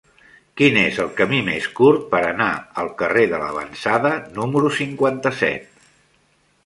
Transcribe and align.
Quin 0.59 0.77
és 0.83 0.95
el 1.03 1.09
camí 1.19 1.41
més 1.49 1.67
curt 1.79 2.07
per 2.13 2.21
anar 2.29 2.47
al 2.85 2.89
carrer 3.03 3.25
de 3.35 3.43
L'Avançada 3.45 4.15
número 4.39 4.73
cinquanta-set? 4.79 5.71